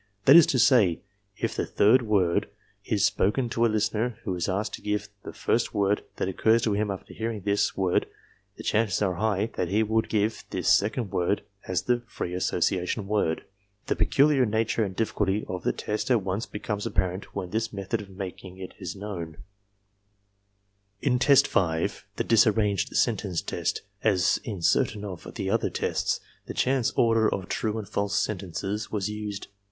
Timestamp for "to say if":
0.47-1.55